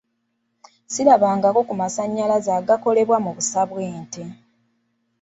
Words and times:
Sirabangako 0.93 1.59
ku 1.67 1.73
masannyalaze 1.81 2.51
agakolebwa 2.59 3.17
mu 3.25 3.31
busa 3.35 3.61
bw'ente. 3.69 4.23